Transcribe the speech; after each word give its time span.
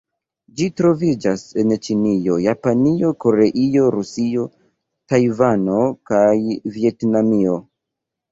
Ĝi 0.59 0.67
troviĝas 0.79 1.41
en 1.63 1.73
Ĉinio, 1.87 2.37
Japanio, 2.45 3.11
Koreio, 3.25 3.85
Rusio, 3.97 4.47
Tajvano 5.13 5.77
kaj 6.13 6.33
Vjetnamio. 6.79 7.59